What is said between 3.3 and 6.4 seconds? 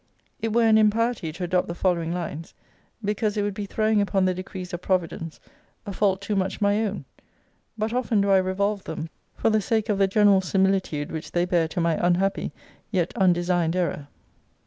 it would be throwing upon the decrees of Providence a fault too